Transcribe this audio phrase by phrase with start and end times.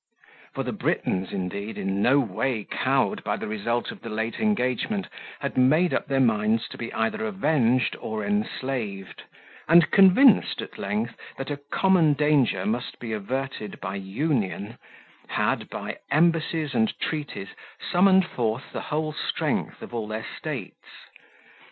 [0.55, 5.05] For the Britons, indeed, in no way cowed by the result of the late engagement,
[5.41, 9.21] had made up their minds to be either avenged or enslaved,
[9.67, 14.79] and convinced at length that a common danger must be averted by union,
[15.27, 17.49] had, by embassies and treaties,
[17.91, 20.87] summoned forth the whole strength of all their states.